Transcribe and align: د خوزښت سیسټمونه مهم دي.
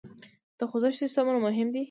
د 0.57 0.59
خوزښت 0.69 0.97
سیسټمونه 1.01 1.39
مهم 1.45 1.67
دي. 1.73 1.79